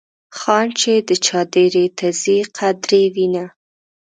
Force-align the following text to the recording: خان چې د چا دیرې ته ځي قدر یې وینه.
خان 0.37 0.67
چې 0.79 0.93
د 1.07 1.09
چا 1.25 1.39
دیرې 1.53 1.85
ته 1.97 2.07
ځي 2.21 2.37
قدر 2.57 2.91
یې 3.01 3.05
وینه. 3.15 3.45